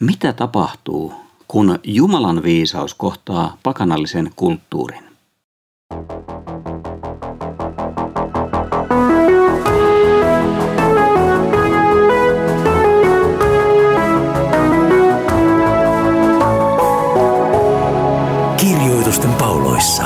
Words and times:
Mitä 0.00 0.32
tapahtuu, 0.32 1.14
kun 1.48 1.78
Jumalan 1.84 2.42
viisaus 2.42 2.94
kohtaa 2.94 3.56
pakanallisen 3.62 4.30
kulttuurin? 4.36 5.04
Kirjoitusten 18.56 19.32
pauloissa. 19.32 20.04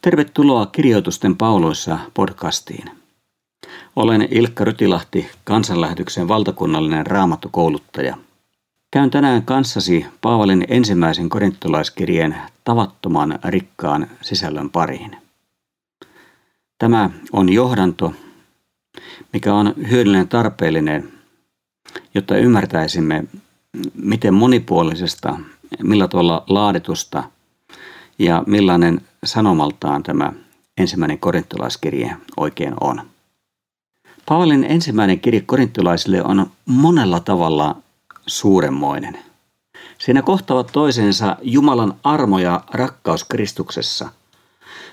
Tervetuloa 0.00 0.66
Kirjoitusten 0.66 1.36
pauloissa 1.36 1.98
podcastiin. 2.14 3.03
Olen 3.96 4.28
Ilkka 4.30 4.64
Rytilahti, 4.64 5.30
kansanlähetyksen 5.44 6.28
valtakunnallinen 6.28 7.06
raamattukouluttaja. 7.06 8.16
Käyn 8.90 9.10
tänään 9.10 9.42
kanssasi 9.42 10.06
Paavalin 10.20 10.64
ensimmäisen 10.68 11.28
korintolaiskirjeen 11.28 12.36
tavattoman 12.64 13.38
rikkaan 13.44 14.06
sisällön 14.20 14.70
pariin. 14.70 15.16
Tämä 16.78 17.10
on 17.32 17.52
johdanto, 17.52 18.12
mikä 19.32 19.54
on 19.54 19.74
hyödyllinen 19.90 20.28
tarpeellinen, 20.28 21.12
jotta 22.14 22.36
ymmärtäisimme, 22.36 23.24
miten 23.94 24.34
monipuolisesta, 24.34 25.38
millä 25.82 26.08
tuolla 26.08 26.44
laaditusta 26.48 27.24
ja 28.18 28.44
millainen 28.46 29.00
sanomaltaan 29.24 30.02
tämä 30.02 30.32
ensimmäinen 30.78 31.18
korintolaiskirje 31.18 32.16
oikein 32.36 32.74
on. 32.80 33.13
Paavalin 34.26 34.64
ensimmäinen 34.64 35.20
kirje 35.20 35.40
korinttilaisille 35.40 36.22
on 36.22 36.50
monella 36.66 37.20
tavalla 37.20 37.76
suuremmoinen. 38.26 39.18
Siinä 39.98 40.22
kohtavat 40.22 40.70
toisensa 40.72 41.36
Jumalan 41.42 41.94
armo 42.04 42.38
ja 42.38 42.60
rakkaus 42.70 43.24
Kristuksessa 43.24 44.10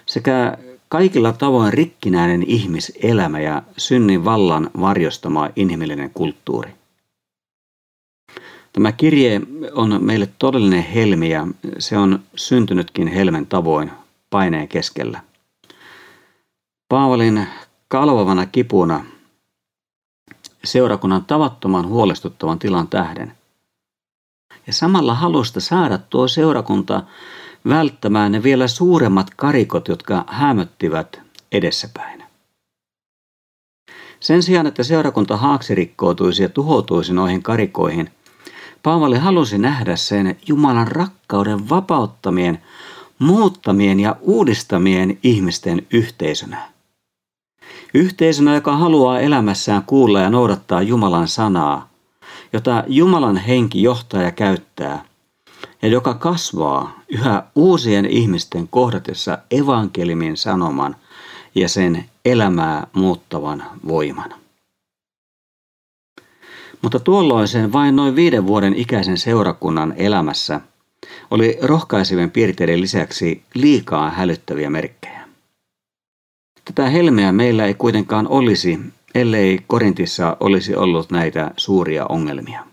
sekä 0.05 0.57
kaikilla 0.89 1.33
tavoin 1.33 1.73
rikkinäinen 1.73 2.43
ihmiselämä 2.43 3.39
ja 3.39 3.63
synnin 3.77 4.25
vallan 4.25 4.69
varjostama 4.81 5.49
inhimillinen 5.55 6.11
kulttuuri. 6.13 6.71
Tämä 8.73 8.91
kirje 8.91 9.41
on 9.73 10.03
meille 10.03 10.29
todellinen 10.39 10.83
helmi 10.83 11.29
ja 11.29 11.47
se 11.79 11.97
on 11.97 12.19
syntynytkin 12.35 13.07
helmen 13.07 13.45
tavoin 13.47 13.91
paineen 14.29 14.67
keskellä. 14.67 15.21
Paavalin 16.89 17.47
kalvavana 17.88 18.45
kipuna 18.45 19.05
seurakunnan 20.63 21.25
tavattoman 21.25 21.87
huolestuttavan 21.87 22.59
tilan 22.59 22.87
tähden. 22.87 23.37
Ja 24.67 24.73
samalla 24.73 25.13
halusta 25.13 25.59
saada 25.59 25.97
tuo 25.97 26.27
seurakunta 26.27 27.03
välttämään 27.69 28.31
ne 28.31 28.43
vielä 28.43 28.67
suuremmat 28.67 29.27
karikot, 29.35 29.87
jotka 29.87 30.23
hämöttivät 30.27 31.21
edessäpäin. 31.51 32.23
Sen 34.19 34.43
sijaan, 34.43 34.67
että 34.67 34.83
seurakunta 34.83 35.37
haaksirikkoutuisi 35.37 36.43
ja 36.43 36.49
tuhoutuisi 36.49 37.13
noihin 37.13 37.43
karikoihin, 37.43 38.11
Paavali 38.83 39.17
halusi 39.17 39.57
nähdä 39.57 39.95
sen 39.95 40.37
Jumalan 40.47 40.87
rakkauden 40.87 41.69
vapauttamien, 41.69 42.61
muuttamien 43.19 43.99
ja 43.99 44.15
uudistamien 44.21 45.19
ihmisten 45.23 45.87
yhteisönä. 45.93 46.70
Yhteisönä, 47.94 48.56
joka 48.56 48.78
haluaa 48.78 49.20
elämässään 49.20 49.84
kuulla 49.84 50.20
ja 50.20 50.30
noudattaa 50.30 50.81
Jumalan 50.81 51.28
sanaa, 51.28 51.89
jota 52.53 52.84
Jumalan 52.88 53.38
henki 53.38 53.84
johtaa 53.84 54.22
ja 54.22 54.31
käyttää, 54.31 55.06
ja 55.81 55.88
joka 55.88 56.14
kasvaa 56.14 57.00
yhä 57.09 57.44
uusien 57.56 58.06
ihmisten 58.06 58.68
kohdatessa 58.68 59.38
evankelimin 59.51 60.38
sanoman 60.38 60.96
ja 61.56 61.69
sen 61.69 62.06
elämää 62.25 62.88
muuttavan 62.94 63.63
voiman. 63.88 64.34
Mutta 66.81 67.00
tuolloisen 67.00 67.74
vain 67.74 67.96
noin 67.96 68.16
viiden 68.16 68.47
vuoden 68.47 68.75
ikäisen 68.75 69.18
seurakunnan 69.18 69.94
elämässä 69.97 70.62
oli 71.31 71.57
rohkaisevien 71.62 72.31
piirteiden 72.31 72.81
lisäksi 72.81 73.44
liikaa 73.53 74.09
hälyttäviä 74.09 74.69
merkkejä. 74.69 75.20
Tätä 76.75 76.89
helmeä 76.89 77.31
meillä 77.31 77.65
ei 77.65 77.73
kuitenkaan 77.73 78.27
olisi, 78.27 78.79
ellei 79.15 79.59
Korintissa 79.67 80.37
olisi 80.39 80.75
ollut 80.75 81.11
näitä 81.11 81.51
suuria 81.57 82.05
ongelmia. 82.05 82.65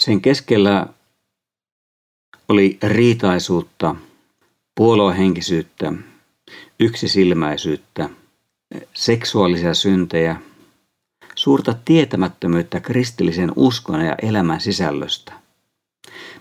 Sen 0.00 0.20
keskellä 0.20 0.86
oli 2.48 2.78
riitaisuutta, 2.82 3.96
puolohenkisyyttä, 4.74 5.92
yksisilmäisyyttä, 6.80 8.08
seksuaalisia 8.94 9.74
syntejä, 9.74 10.36
suurta 11.34 11.74
tietämättömyyttä 11.84 12.80
kristillisen 12.80 13.52
uskon 13.56 14.00
ja 14.00 14.14
elämän 14.22 14.60
sisällöstä, 14.60 15.32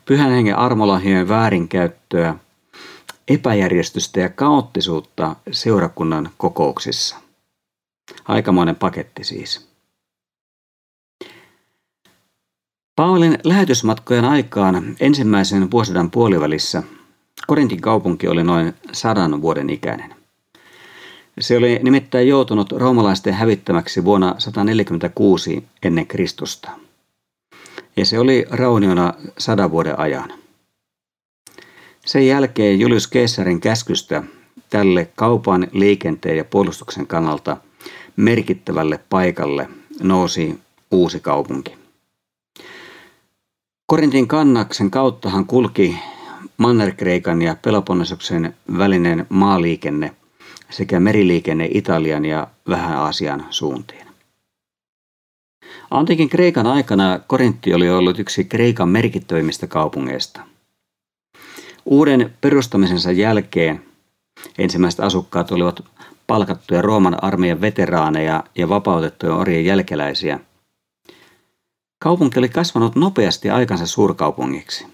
pyhän 0.06 0.32
hengen 0.32 0.58
armolahjojen 0.58 1.28
väärinkäyttöä– 1.28 2.36
epäjärjestystä 3.28 4.20
ja 4.20 4.30
kaoottisuutta 4.30 5.36
seurakunnan 5.52 6.30
kokouksissa. 6.38 7.16
Aikamoinen 8.28 8.76
paketti 8.76 9.24
siis. 9.24 9.72
Paulin 12.96 13.38
lähetysmatkojen 13.44 14.26
aikaan 14.26 14.96
ensimmäisen 15.00 15.72
vuosisadan 15.72 16.12
puolivälissä 16.12 16.84
Korintin 17.48 17.82
kaupunki 17.82 18.28
oli 18.28 18.44
noin 18.44 18.74
sadan 18.92 19.42
vuoden 19.42 19.70
ikäinen. 19.70 20.16
Se 21.40 21.58
oli 21.58 21.80
nimittäin 21.84 22.28
joutunut 22.28 22.72
roomalaisten 22.72 23.34
hävittämäksi 23.34 24.06
vuonna 24.06 24.36
146 24.38 25.64
ennen 25.84 26.08
Kristusta. 26.08 26.70
Ja 27.98 28.06
se 28.06 28.20
oli 28.20 28.46
rauniona 28.50 29.14
sadan 29.38 29.72
vuoden 29.72 30.00
ajan. 30.00 30.34
Sen 32.06 32.28
jälkeen 32.28 32.80
Julius 32.80 33.10
Caesarin 33.10 33.62
käskystä 33.62 34.24
tälle 34.70 35.10
kaupan, 35.16 35.68
liikenteen 35.72 36.38
ja 36.38 36.46
puolustuksen 36.46 37.08
kannalta 37.08 37.58
merkittävälle 38.16 39.00
paikalle 39.10 39.68
nousi 40.04 40.60
uusi 40.92 41.20
kaupunki. 41.20 41.78
Korintin 43.86 44.28
kannaksen 44.28 44.92
kauttahan 44.92 45.46
kulki 45.46 46.00
Manner-Kreikan 46.58 47.42
ja 47.42 47.56
Peloponnesoksen 47.62 48.56
välinen 48.78 49.26
maaliikenne 49.30 50.16
sekä 50.70 51.00
meriliikenne 51.00 51.70
Italian 51.74 52.26
ja 52.26 52.48
vähän 52.70 52.98
Aasian 52.98 53.46
suuntiin. 53.50 54.08
Antiikin 55.92 56.30
Kreikan 56.30 56.68
aikana 56.68 57.20
Korintti 57.28 57.74
oli 57.74 57.90
ollut 57.90 58.20
yksi 58.20 58.46
Kreikan 58.46 58.90
merkittävimmistä 58.90 59.68
kaupungeista. 59.68 60.51
Uuden 61.86 62.34
perustamisensa 62.42 63.12
jälkeen 63.12 63.86
ensimmäiset 64.58 65.00
asukkaat 65.00 65.52
olivat 65.52 65.84
palkattuja 66.28 66.82
Rooman 66.82 67.24
armeijan 67.24 67.62
veteraaneja 67.62 68.44
ja 68.56 68.70
vapautettuja 68.70 69.36
orjien 69.36 69.66
jälkeläisiä. 69.66 70.40
Kaupunki 72.00 72.40
oli 72.40 72.50
kasvanut 72.50 72.96
nopeasti 72.96 73.50
aikansa 73.50 73.88
suurkaupungiksi. 73.88 74.88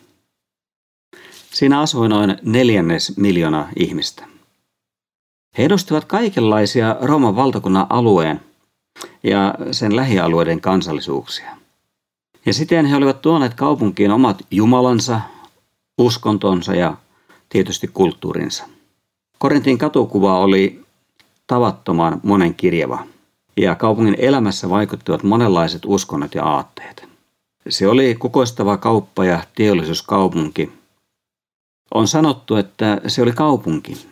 Siinä 1.53 1.79
asui 1.79 2.09
noin 2.09 2.37
neljännes 2.41 3.17
miljoonaa 3.17 3.69
ihmistä. 3.75 4.25
He 5.57 5.65
edustivat 5.65 6.05
kaikenlaisia 6.05 6.95
Rooman 7.01 7.35
valtakunnan 7.35 7.87
alueen 7.89 8.41
ja 9.23 9.55
sen 9.71 9.95
lähialueiden 9.95 10.61
kansallisuuksia. 10.61 11.57
Ja 12.45 12.53
siten 12.53 12.85
he 12.85 12.95
olivat 12.95 13.21
tuoneet 13.21 13.53
kaupunkiin 13.53 14.11
omat 14.11 14.45
jumalansa, 14.51 15.21
uskontonsa 15.97 16.75
ja 16.75 16.97
tietysti 17.49 17.87
kulttuurinsa. 17.87 18.63
Korintin 19.37 19.77
katukuva 19.77 20.39
oli 20.39 20.85
tavattoman 21.47 22.19
monen 22.23 22.55
kirjava 22.55 23.07
ja 23.57 23.75
kaupungin 23.75 24.15
elämässä 24.17 24.69
vaikuttivat 24.69 25.23
monenlaiset 25.23 25.81
uskonnot 25.85 26.35
ja 26.35 26.43
aatteet. 26.43 27.07
Se 27.69 27.87
oli 27.87 28.15
kukoistava 28.15 28.77
kauppa- 28.77 29.25
ja 29.25 29.43
teollisuuskaupunki. 29.55 30.71
On 31.93 32.07
sanottu, 32.07 32.55
että 32.55 33.01
se 33.07 33.21
oli 33.21 33.31
kaupunki, 33.31 34.07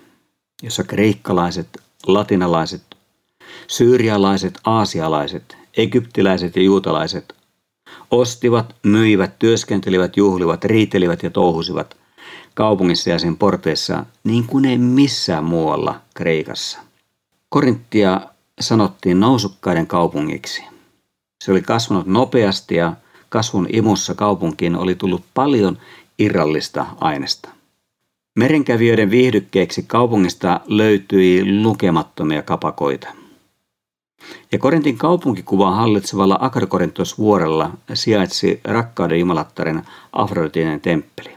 jossa 0.64 0.84
kreikkalaiset, 0.84 1.68
latinalaiset, 2.08 2.84
syyrialaiset, 3.68 4.60
aasialaiset, 4.64 5.58
egyptiläiset 5.78 6.56
ja 6.56 6.62
juutalaiset 6.62 7.36
Ostivat, 8.12 8.75
myivät, 8.84 9.40
työskentelivät, 9.40 10.18
juhlivat, 10.18 10.66
riitelivät 10.66 11.24
ja 11.24 11.30
touhusivat 11.30 11.98
kaupungissa 12.54 13.10
ja 13.10 13.19
sen 13.19 13.38
porteissa 13.38 14.06
niin 14.24 14.48
kuin 14.48 14.66
ei 14.66 14.78
missään 14.78 15.44
muualla 15.44 16.02
Kreikassa. 16.16 16.80
Korinttia 17.50 18.22
sanottiin 18.60 19.19
nousukkaiden 19.19 19.88
kaupungiksi. 19.88 20.63
Se 21.44 21.52
oli 21.52 21.62
kasvanut 21.62 22.07
nopeasti 22.07 22.75
ja 22.75 22.94
kasvun 23.30 23.68
imussa 23.69 24.16
kaupunkiin 24.16 24.75
oli 24.75 24.96
tullut 24.96 25.24
paljon 25.34 25.78
irrallista 26.19 26.86
aineesta. 27.01 27.50
Merenkävijöiden 28.36 29.12
viihdykkeeksi 29.12 29.84
kaupungista 29.84 30.60
löytyi 30.68 31.62
lukemattomia 31.62 32.42
kapakoita. 32.42 33.25
Ja 34.51 34.59
Korintin 34.59 34.97
kaupunkikuvaa 34.97 35.75
hallitsevalla 35.75 36.38
Akarkorintosvuorella 36.41 37.71
sijaitsi 37.94 38.62
rakkauden 38.63 39.19
jumalattaren 39.19 39.83
Afroditinen 40.12 40.81
temppeli. 40.81 41.35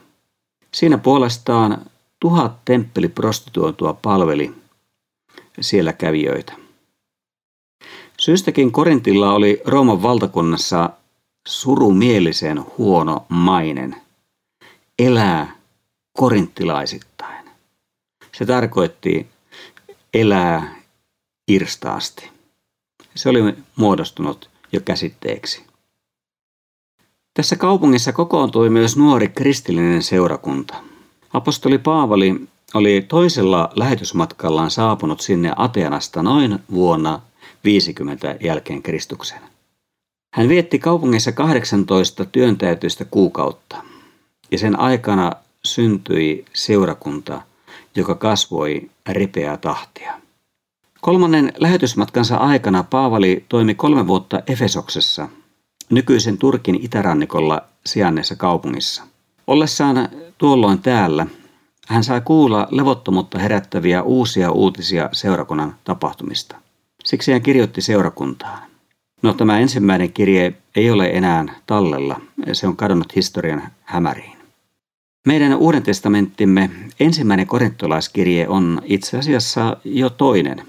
Siinä 0.74 0.98
puolestaan 0.98 1.86
tuhat 2.20 2.64
temppeliprostituoitua 2.64 3.92
palveli 4.02 4.54
siellä 5.60 5.92
kävijöitä. 5.92 6.52
Syystäkin 8.18 8.72
Korintilla 8.72 9.32
oli 9.34 9.62
Rooman 9.64 10.02
valtakunnassa 10.02 10.90
surumielisen 11.48 12.64
huono 12.78 13.26
mainen. 13.28 13.96
Elää 14.98 15.56
korinttilaisittain. 16.18 17.50
Se 18.32 18.46
tarkoitti 18.46 19.26
elää 20.14 20.74
irstaasti. 21.48 22.37
Se 23.18 23.28
oli 23.28 23.54
muodostunut 23.76 24.50
jo 24.72 24.80
käsitteeksi. 24.80 25.62
Tässä 27.34 27.56
kaupungissa 27.56 28.12
kokoontui 28.12 28.70
myös 28.70 28.96
nuori 28.96 29.28
kristillinen 29.28 30.02
seurakunta. 30.02 30.74
Apostoli 31.32 31.78
Paavali 31.78 32.48
oli 32.74 33.04
toisella 33.08 33.70
lähetysmatkallaan 33.76 34.70
saapunut 34.70 35.20
sinne 35.20 35.52
Atenasta 35.56 36.22
noin 36.22 36.58
vuonna 36.70 37.20
50 37.64 38.36
jälkeen 38.40 38.82
Kristuksen. 38.82 39.40
Hän 40.34 40.48
vietti 40.48 40.78
kaupungissa 40.78 41.32
18 41.32 42.24
työntäytyistä 42.24 43.04
kuukautta 43.04 43.76
ja 44.50 44.58
sen 44.58 44.80
aikana 44.80 45.32
syntyi 45.64 46.44
seurakunta, 46.52 47.42
joka 47.94 48.14
kasvoi 48.14 48.90
ripeää 49.08 49.56
tahtia. 49.56 50.27
Kolmannen 51.00 51.52
lähetysmatkansa 51.58 52.36
aikana 52.36 52.84
Paavali 52.84 53.44
toimi 53.48 53.74
kolme 53.74 54.06
vuotta 54.06 54.42
Efesoksessa, 54.46 55.28
nykyisen 55.90 56.38
Turkin 56.38 56.74
itärannikolla 56.82 57.62
sijainneessa 57.86 58.36
kaupungissa. 58.36 59.02
Ollessaan 59.46 60.08
tuolloin 60.38 60.78
täällä 60.78 61.26
hän 61.88 62.04
sai 62.04 62.20
kuulla 62.20 62.68
levottomuutta 62.70 63.38
herättäviä 63.38 64.02
uusia 64.02 64.50
uutisia 64.50 65.08
seurakunnan 65.12 65.74
tapahtumista. 65.84 66.56
Siksi 67.04 67.32
hän 67.32 67.42
kirjoitti 67.42 67.80
seurakuntaan. 67.80 68.62
No 69.22 69.34
tämä 69.34 69.58
ensimmäinen 69.58 70.12
kirje 70.12 70.52
ei 70.76 70.90
ole 70.90 71.06
enää 71.06 71.44
tallella, 71.66 72.20
se 72.52 72.66
on 72.66 72.76
kadonnut 72.76 73.16
historian 73.16 73.62
hämäriin. 73.84 74.38
Meidän 75.26 75.56
Uuden 75.56 75.82
testamenttimme 75.82 76.70
ensimmäinen 77.00 77.46
korintolaiskirje 77.46 78.48
on 78.48 78.82
itse 78.84 79.18
asiassa 79.18 79.76
jo 79.84 80.10
toinen 80.10 80.62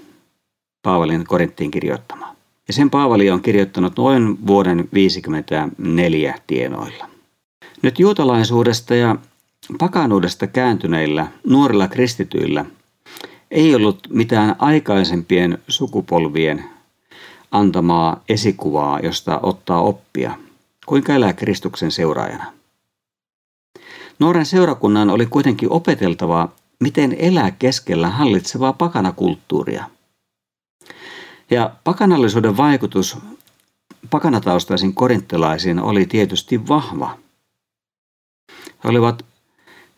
Paavalin 0.82 1.24
Korinttiin 1.24 1.70
kirjoittama. 1.70 2.36
Ja 2.68 2.74
sen 2.74 2.90
Paavali 2.90 3.30
on 3.30 3.42
kirjoittanut 3.42 3.92
noin 3.96 4.46
vuoden 4.46 4.88
54 4.94 6.34
tienoilla. 6.46 7.08
Nyt 7.82 7.98
juutalaisuudesta 7.98 8.94
ja 8.94 9.16
pakanuudesta 9.78 10.46
kääntyneillä 10.46 11.26
nuorilla 11.46 11.88
kristityillä 11.88 12.64
ei 13.50 13.74
ollut 13.74 14.08
mitään 14.10 14.56
aikaisempien 14.58 15.58
sukupolvien 15.68 16.64
antamaa 17.50 18.22
esikuvaa, 18.28 19.00
josta 19.00 19.40
ottaa 19.42 19.80
oppia, 19.80 20.34
kuinka 20.86 21.14
elää 21.14 21.32
Kristuksen 21.32 21.90
seuraajana. 21.90 22.52
Nuoren 24.18 24.46
seurakunnan 24.46 25.10
oli 25.10 25.26
kuitenkin 25.26 25.72
opeteltava, 25.72 26.48
miten 26.80 27.16
elää 27.18 27.50
keskellä 27.50 28.08
hallitsevaa 28.08 28.72
pakanakulttuuria. 28.72 29.84
Ja 31.50 31.74
pakanallisuuden 31.84 32.56
vaikutus 32.56 33.18
pakanataustaisiin 34.10 34.94
korinttilaisiin 34.94 35.78
oli 35.78 36.06
tietysti 36.06 36.68
vahva. 36.68 37.18
He 38.84 38.88
olivat 38.88 39.24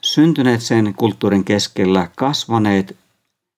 syntyneet 0.01 0.61
sen 0.61 0.95
kulttuurin 0.95 1.45
keskellä, 1.45 2.11
kasvaneet, 2.17 2.97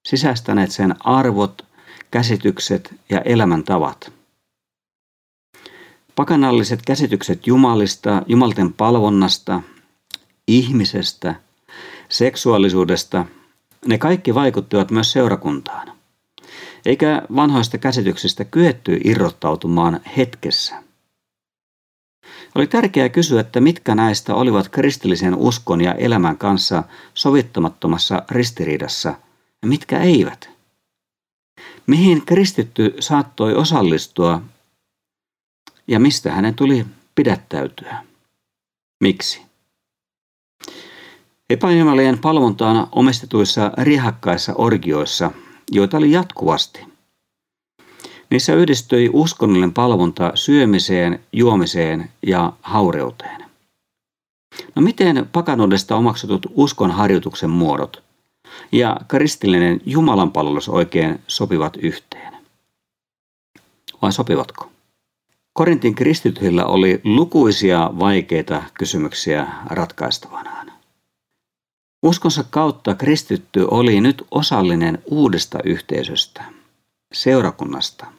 sisäistäneet 0.08 0.70
sen 0.70 0.94
arvot, 1.06 1.62
käsitykset 2.10 2.94
ja 3.10 3.20
elämäntavat. 3.20 4.12
Pakanalliset 6.16 6.82
käsitykset 6.82 7.46
Jumalista, 7.46 8.22
Jumalten 8.26 8.72
palvonnasta, 8.72 9.62
ihmisestä, 10.48 11.34
seksuaalisuudesta, 12.08 13.24
ne 13.86 13.98
kaikki 13.98 14.34
vaikuttivat 14.34 14.90
myös 14.90 15.12
seurakuntaan. 15.12 15.93
Eikä 16.86 17.22
vanhoista 17.36 17.78
käsityksistä 17.78 18.44
kyetty 18.44 19.00
irrottautumaan 19.04 20.00
hetkessä. 20.16 20.82
Oli 22.54 22.66
tärkeää 22.66 23.08
kysyä, 23.08 23.40
että 23.40 23.60
mitkä 23.60 23.94
näistä 23.94 24.34
olivat 24.34 24.68
kristillisen 24.68 25.34
uskon 25.34 25.80
ja 25.80 25.94
elämän 25.94 26.38
kanssa 26.38 26.82
sovittamattomassa 27.14 28.22
ristiriidassa 28.30 29.14
ja 29.62 29.68
mitkä 29.68 29.98
eivät. 29.98 30.50
Mihin 31.86 32.26
kristitty 32.26 32.94
saattoi 33.00 33.54
osallistua 33.54 34.42
ja 35.86 36.00
mistä 36.00 36.32
hänen 36.32 36.54
tuli 36.54 36.86
pidättäytyä? 37.14 38.04
Miksi? 39.00 39.42
Epäjumalien 41.50 42.18
palvontaan 42.18 42.88
omistetuissa 42.92 43.72
rihakkaissa 43.78 44.54
orgioissa, 44.54 45.30
joita 45.72 45.96
oli 45.96 46.12
jatkuvasti– 46.12 46.80
Niissä 48.30 48.54
yhdistyi 48.54 49.10
uskonnollinen 49.12 49.72
palvonta 49.72 50.32
syömiseen, 50.34 51.20
juomiseen 51.32 52.10
ja 52.26 52.52
haureuteen. 52.62 53.44
No 54.74 54.82
miten 54.82 55.28
pakanuudesta 55.32 55.96
omaksutut 55.96 56.46
uskonharjoituksen 56.54 57.50
muodot 57.50 58.02
ja 58.72 58.96
kristillinen 59.08 59.80
jumalanpalvelus 59.86 60.68
oikein 60.68 61.20
sopivat 61.26 61.76
yhteen? 61.76 62.34
Vai 64.02 64.12
sopivatko? 64.12 64.70
Korintin 65.52 65.94
kristityillä 65.94 66.64
oli 66.64 67.00
lukuisia 67.04 67.90
vaikeita 67.98 68.62
kysymyksiä 68.74 69.46
ratkaistavanaan. 69.66 70.63
Uskonsa 72.04 72.44
kautta 72.50 72.94
kristitty 72.94 73.66
oli 73.70 74.00
nyt 74.00 74.22
osallinen 74.30 74.98
uudesta 75.06 75.58
yhteisöstä, 75.64 76.44
seurakunnasta– 77.12 78.06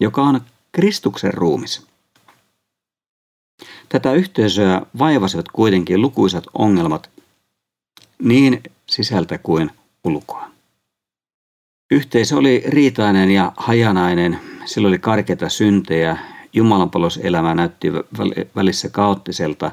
joka 0.00 0.22
on 0.22 0.40
Kristuksen 0.72 1.34
ruumis. 1.34 1.86
Tätä 3.88 4.12
yhteisöä 4.12 4.82
vaivasivat 4.98 5.48
kuitenkin 5.52 6.02
lukuisat 6.02 6.44
ongelmat 6.54 7.10
niin 8.22 8.62
sisältä 8.86 9.38
kuin 9.38 9.70
ulkoa. 10.04 10.50
Yhteisö 11.90 12.36
oli 12.36 12.62
riitainen 12.66 13.30
ja 13.30 13.52
hajanainen, 13.56 14.40
sillä 14.64 14.88
oli 14.88 14.98
karkeita 14.98 15.48
syntejä, 15.48 16.16
jumalanpaloselämä 16.52 17.54
näytti 17.54 17.92
välissä 18.56 18.88
kaoottiselta 18.88 19.72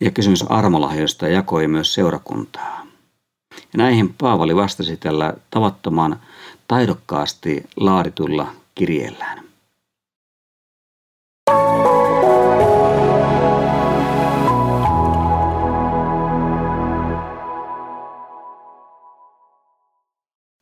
ja 0.00 0.10
kysymys 0.10 0.42
armolahjoista 0.42 1.28
jakoi 1.28 1.68
myös 1.68 1.94
seurakuntaa. 1.94 2.86
Ja 3.52 3.76
näihin 3.76 4.14
Paavali 4.18 4.56
vastasi 4.56 4.96
tällä 4.96 5.34
tavattoman 5.50 6.20
taidokkaasti 6.68 7.64
laaditulla 7.76 8.52
kirjeellään. 8.74 9.50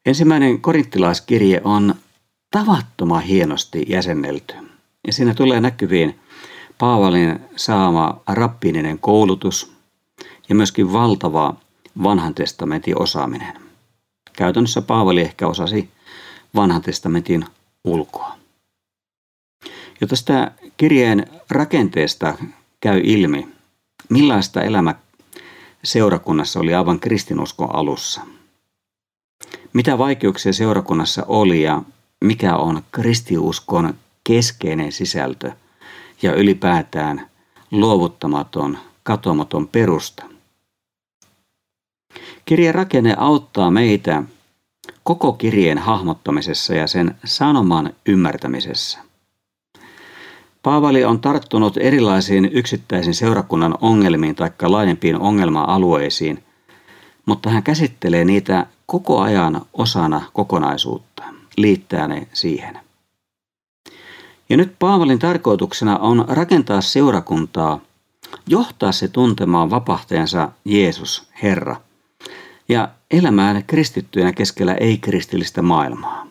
Ensimmäinen 0.07 0.61
korinttilaiskirje 0.61 1.61
on 1.65 1.95
tavattoman 2.51 3.23
hienosti 3.23 3.87
jäsennelty. 3.89 4.55
Ja 5.07 5.13
siinä 5.13 5.35
tulee 5.35 5.61
näkyviin 5.61 6.21
Paavalin 6.79 7.41
saama 7.57 8.21
rappiininen 8.27 8.99
koulutus 8.99 9.73
ja 10.49 10.55
myöskin 10.55 10.93
valtava 10.93 11.55
vanhan 12.03 12.35
testamentin 12.35 13.03
osaaminen. 13.03 13.55
Käytännössä 14.33 14.83
Paavali 14.83 15.21
ehkä 15.21 15.47
osasi 15.47 15.89
vanhan 16.55 16.83
testamentin 16.83 17.45
ulkoa. 17.85 18.39
Jo 20.01 20.07
tästä 20.07 20.53
kirjeen 20.77 21.27
rakenteesta 21.51 22.39
käy 22.81 23.01
ilmi, 23.05 23.49
millaista 24.09 24.63
elämä 24.63 24.95
seurakunnassa 25.85 26.61
oli 26.61 26.75
aivan 26.75 27.01
kristinuskon 27.01 27.75
alussa. 27.75 28.21
Mitä 29.73 29.99
vaikeuksia 29.99 30.53
seurakunnassa 30.53 31.25
oli 31.29 31.63
ja 31.63 31.83
mikä 32.25 32.57
on 32.57 32.83
kristiuskon 32.93 33.95
keskeinen 34.25 34.93
sisältö 34.93 35.53
ja 36.23 36.35
ylipäätään 36.35 37.31
luovuttamaton, 37.71 38.79
katoamaton 39.03 39.69
perusta. 39.69 40.25
Kirjan 42.45 42.75
rakenne 42.75 43.15
auttaa 43.19 43.71
meitä 43.71 44.23
koko 45.03 45.33
kirjeen 45.33 45.79
hahmottamisessa 45.79 46.75
ja 46.75 46.87
sen 46.87 47.15
sanoman 47.25 47.93
ymmärtämisessä. 48.07 48.99
Paavali 50.63 51.05
on 51.05 51.21
tarttunut 51.21 51.77
erilaisiin 51.77 52.51
yksittäisiin 52.53 53.15
seurakunnan 53.15 53.79
ongelmiin 53.81 54.35
tai 54.35 54.51
laajempiin 54.63 55.21
ongelma-alueisiin, 55.21 56.45
mutta 57.27 57.51
hän 57.51 57.63
käsittelee 57.63 58.25
niitä 58.25 58.67
koko 58.87 59.21
ajan 59.21 59.61
osana 59.75 60.23
kokonaisuutta, 60.33 61.23
liittää 61.57 62.09
ne 62.09 62.29
siihen. 62.33 62.88
Ja 64.49 64.57
nyt 64.57 64.79
Paavalin 64.79 65.19
tarkoituksena 65.19 65.99
on 65.99 66.25
rakentaa 66.29 66.81
seurakuntaa, 66.81 67.81
johtaa 68.47 68.93
se 68.93 69.09
tuntemaan 69.09 69.71
vapahtajansa 69.71 70.53
Jeesus, 70.65 71.29
Herra, 71.43 71.77
ja 72.69 72.89
elämään 73.11 73.65
kristittyjenä 73.67 74.33
keskellä 74.33 74.75
ei-kristillistä 74.75 75.63
maailmaa. 75.63 76.27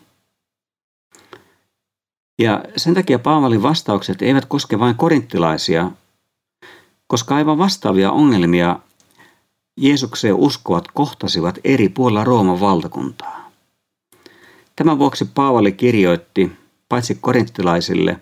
Ja 2.38 2.64
sen 2.76 2.94
takia 2.94 3.18
Paavalin 3.18 3.62
vastaukset 3.62 4.22
eivät 4.22 4.44
koske 4.44 4.78
vain 4.78 4.94
korinttilaisia, 4.94 5.90
koska 7.06 7.36
aivan 7.36 7.58
vastaavia 7.58 8.10
ongelmia 8.10 8.78
Jeesukseen 9.76 10.34
uskovat 10.34 10.84
kohtasivat 10.94 11.58
eri 11.64 11.88
puolilla 11.88 12.24
Rooman 12.24 12.60
valtakuntaa. 12.60 13.50
Tämän 14.76 14.98
vuoksi 14.98 15.24
Paavali 15.24 15.72
kirjoitti 15.72 16.52
paitsi 16.88 17.18
korinttilaisille, 17.20 18.20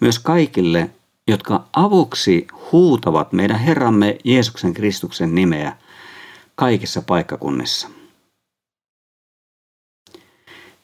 myös 0.00 0.18
kaikille, 0.18 0.90
jotka 1.28 1.64
avuksi 1.72 2.46
huutavat 2.72 3.32
meidän 3.32 3.58
Herramme 3.58 4.18
Jeesuksen 4.24 4.74
Kristuksen 4.74 5.34
nimeä 5.34 5.76
kaikissa 6.54 7.02
paikkakunnissa. 7.02 7.88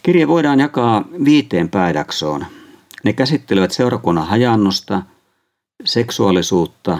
Kirje 0.02 0.28
voidaan 0.28 0.60
jakaa 0.60 1.04
viiteen 1.24 1.68
pääjaksoon. 1.68 2.46
Ne 3.04 3.12
käsittelevät 3.12 3.70
seurakunnan 3.70 4.26
hajannusta, 4.26 5.02
seksuaalisuutta, 5.84 6.98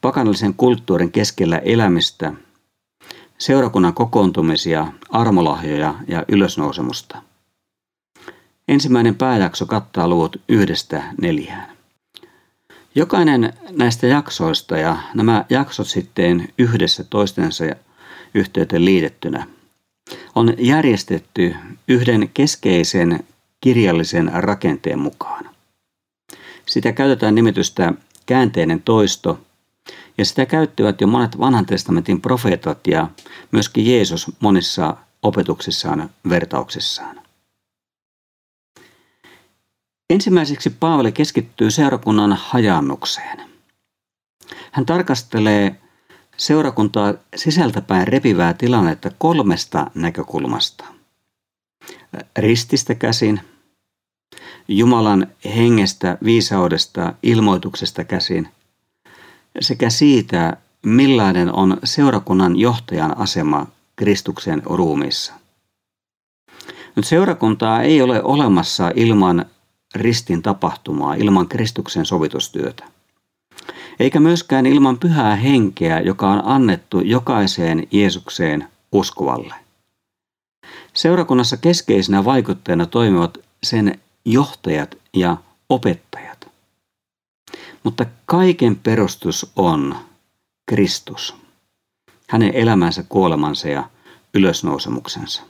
pakanallisen 0.00 0.54
kulttuurin 0.54 1.12
keskellä 1.12 1.58
elämistä, 1.58 2.32
seurakunnan 3.38 3.94
kokoontumisia, 3.94 4.92
armolahjoja 5.10 5.94
ja 6.08 6.24
ylösnousemusta. 6.28 7.22
Ensimmäinen 8.68 9.14
pääjakso 9.14 9.66
kattaa 9.66 10.08
luvut 10.08 10.36
yhdestä 10.48 11.02
neljään. 11.20 11.76
Jokainen 12.94 13.52
näistä 13.70 14.06
jaksoista 14.06 14.78
ja 14.78 14.96
nämä 15.14 15.44
jaksot 15.50 15.86
sitten 15.86 16.48
yhdessä 16.58 17.04
toistensa 17.04 17.64
yhteyteen 18.34 18.84
liitettynä 18.84 19.46
on 20.34 20.54
järjestetty 20.58 21.54
yhden 21.88 22.30
keskeisen 22.34 23.24
kirjallisen 23.60 24.30
rakenteen 24.34 24.98
mukaan. 24.98 25.50
Sitä 26.66 26.92
käytetään 26.92 27.34
nimitystä 27.34 27.92
käänteinen 28.26 28.82
toisto, 28.82 29.40
ja 30.18 30.24
sitä 30.24 30.46
käyttivät 30.46 31.00
jo 31.00 31.06
monet 31.06 31.38
vanhan 31.38 31.66
testamentin 31.66 32.20
profeetat 32.20 32.86
ja 32.86 33.08
myöskin 33.52 33.86
Jeesus 33.86 34.32
monissa 34.40 34.96
opetuksissaan 35.22 36.10
vertauksissaan. 36.28 37.23
Ensimmäiseksi 40.14 40.70
Paavali 40.70 41.12
keskittyy 41.12 41.70
seurakunnan 41.70 42.38
hajannukseen. 42.40 43.40
Hän 44.72 44.86
tarkastelee 44.86 45.80
seurakuntaa 46.36 47.14
sisältäpäin 47.36 48.08
repivää 48.08 48.54
tilannetta 48.54 49.10
kolmesta 49.18 49.90
näkökulmasta. 49.94 50.84
Rististä 52.38 52.94
käsin, 52.94 53.40
Jumalan 54.68 55.26
hengestä, 55.56 56.18
viisaudesta, 56.24 57.14
ilmoituksesta 57.22 58.04
käsin 58.04 58.48
sekä 59.60 59.90
siitä, 59.90 60.56
millainen 60.86 61.54
on 61.54 61.76
seurakunnan 61.84 62.56
johtajan 62.56 63.18
asema 63.18 63.66
Kristuksen 63.96 64.62
ruumiissa. 64.64 65.32
Nyt 66.96 67.06
seurakuntaa 67.06 67.82
ei 67.82 68.02
ole 68.02 68.22
olemassa 68.22 68.90
ilman 68.94 69.46
ristin 69.94 70.42
tapahtumaa, 70.42 71.14
ilman 71.14 71.48
Kristuksen 71.48 72.06
sovitustyötä 72.06 72.84
eikä 74.00 74.20
myöskään 74.20 74.66
ilman 74.66 74.98
pyhää 74.98 75.36
henkeä, 75.36 76.00
joka 76.00 76.30
on 76.30 76.42
annettu 76.44 77.00
jokaiseen 77.00 77.88
Jeesukseen 77.90 78.68
uskovalle. 78.92 79.54
Seurakunnassa 80.94 81.56
keskeisinä 81.56 82.24
vaikutteina 82.24 82.86
toimivat 82.86 83.38
sen 83.62 84.00
johtajat 84.24 84.98
ja 85.16 85.36
opettajat. 85.68 86.48
Mutta 87.82 88.06
kaiken 88.26 88.76
perustus 88.76 89.52
on 89.56 89.96
Kristus, 90.66 91.34
hänen 92.28 92.54
elämänsä, 92.54 93.04
kuolemansa 93.08 93.68
ja 93.68 93.90
ylösnousemuksensa. 94.34 95.42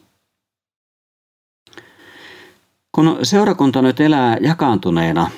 Kun 2.95 3.19
seurakunta 3.23 3.83
nyt 3.83 4.01
elää 4.01 4.37
jakaantuneena 4.41 5.31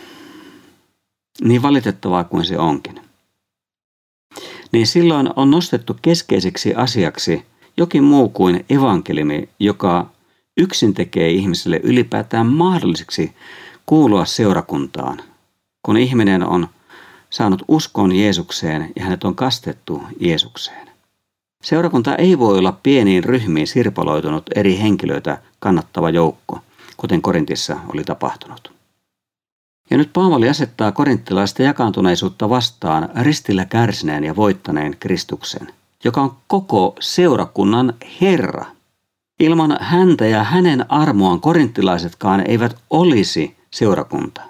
niin 1.44 1.62
valitettavaa 1.62 2.24
kuin 2.24 2.44
se 2.44 2.58
onkin. 2.58 3.00
Niin 4.72 4.86
silloin 4.86 5.28
on 5.36 5.50
nostettu 5.50 5.96
keskeiseksi 6.02 6.74
asiaksi 6.74 7.46
jokin 7.76 8.04
muu 8.04 8.28
kuin 8.28 8.64
evankeliumi, 8.70 9.48
joka 9.58 10.10
yksin 10.56 10.94
tekee 10.94 11.30
ihmiselle 11.30 11.80
ylipäätään 11.82 12.46
mahdolliseksi 12.46 13.34
kuulua 13.86 14.24
seurakuntaan, 14.24 15.20
kun 15.82 15.96
ihminen 15.96 16.46
on 16.48 16.68
saanut 17.30 17.62
uskon 17.68 18.12
Jeesukseen 18.12 18.92
ja 18.96 19.04
hänet 19.04 19.24
on 19.24 19.34
kastettu 19.34 20.02
Jeesukseen. 20.20 20.88
Seurakunta 21.62 22.16
ei 22.16 22.38
voi 22.38 22.58
olla 22.58 22.78
pieniin 22.82 23.24
ryhmiin 23.24 23.66
sirpaloitunut 23.66 24.50
eri 24.54 24.78
henkilöitä 24.78 25.38
kannattava 25.58 26.10
joukko, 26.10 26.60
kuten 26.96 27.22
Korintissa 27.22 27.76
oli 27.88 28.04
tapahtunut. 28.04 28.72
Ja 29.90 29.96
nyt 29.96 30.12
Paavali 30.12 30.48
asettaa 30.48 30.92
korinttilaista 30.92 31.62
jakaantuneisuutta 31.62 32.48
vastaan 32.48 33.08
ristillä 33.20 33.64
kärsineen 33.64 34.24
ja 34.24 34.36
voittaneen 34.36 34.96
Kristuksen, 35.00 35.72
joka 36.04 36.20
on 36.20 36.36
koko 36.46 36.96
seurakunnan 37.00 37.94
Herra. 38.20 38.64
Ilman 39.40 39.76
häntä 39.80 40.26
ja 40.26 40.44
hänen 40.44 40.92
armoaan 40.92 41.40
korinttilaisetkaan 41.40 42.50
eivät 42.50 42.76
olisi 42.90 43.56
seurakunta. 43.70 44.42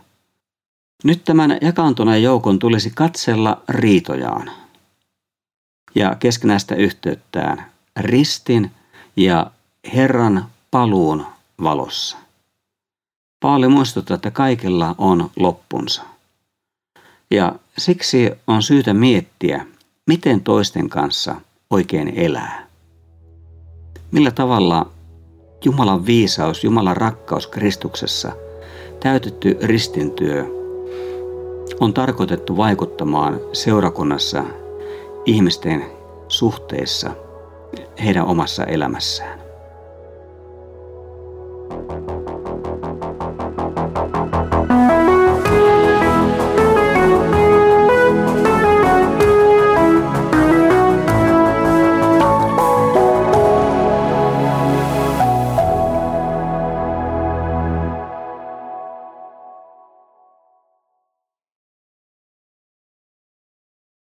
Nyt 1.05 1.25
tämän 1.25 1.59
jakaantuneen 1.61 2.23
joukon 2.23 2.59
tulisi 2.59 2.91
katsella 2.95 3.62
riitojaan 3.69 4.50
ja 5.95 6.17
keskenäistä 6.19 6.75
yhteyttään 6.75 7.67
ristin 7.97 8.71
ja 9.17 9.50
Herran 9.95 10.47
paluun 10.71 11.26
valossa. 11.62 12.17
Paali 13.40 13.69
muistuttaa, 13.69 14.14
että 14.14 14.31
kaikella 14.31 14.95
on 14.99 15.31
loppunsa. 15.37 16.02
Ja 17.31 17.52
siksi 17.78 18.31
on 18.47 18.62
syytä 18.62 18.95
miettiä, 18.95 19.66
miten 20.07 20.40
toisten 20.40 20.88
kanssa 20.88 21.35
oikein 21.71 22.12
elää. 22.16 22.66
Millä 24.11 24.31
tavalla 24.31 24.90
Jumalan 25.64 26.07
viisaus, 26.07 26.64
Jumalan 26.64 26.97
rakkaus 26.97 27.47
Kristuksessa, 27.47 28.33
täytetty 29.00 29.59
ristintyö 29.62 30.45
on 31.81 31.95
tarkoitettu 31.95 32.57
vaikuttamaan 32.57 33.40
seurakunnassa 33.52 34.45
ihmisten 35.26 35.85
suhteissa 36.28 37.11
heidän 38.05 38.26
omassa 38.26 38.64
elämässään. 38.64 39.46